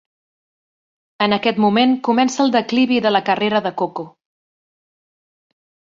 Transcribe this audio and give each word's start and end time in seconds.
En 1.25 1.35
aquest 1.35 1.59
moment 1.65 1.93
comença 2.09 2.41
el 2.45 2.51
declivi 2.57 2.99
de 3.07 3.13
la 3.15 3.23
carrera 3.31 3.65
de 3.67 3.75
Coco. 3.85 4.11